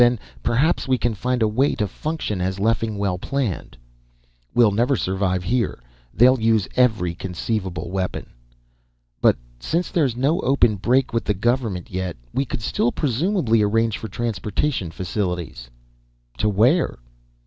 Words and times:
Then, 0.01 0.17
perhaps, 0.41 0.87
we 0.87 0.97
can 0.97 1.13
find 1.13 1.43
a 1.43 1.47
way 1.47 1.75
to 1.75 1.87
function 1.87 2.41
as 2.41 2.59
Leffingwell 2.59 3.19
planned." 3.19 3.77
"We'll 4.51 4.71
never 4.71 4.95
survive 4.95 5.43
here. 5.43 5.79
They'll 6.11 6.39
use 6.41 6.67
every 6.75 7.13
conceivable 7.13 7.91
weapon." 7.91 8.25
"But 9.21 9.37
since 9.59 9.91
there's 9.91 10.15
no 10.15 10.39
open 10.39 10.77
break 10.77 11.13
with 11.13 11.25
the 11.25 11.35
government 11.35 11.91
yet, 11.91 12.17
we 12.33 12.45
could 12.45 12.63
still 12.63 12.91
presumably 12.91 13.61
arrange 13.61 13.99
for 13.99 14.07
transportation 14.07 14.89
facilities." 14.89 15.69
"To 16.39 16.49
where?" 16.49 16.97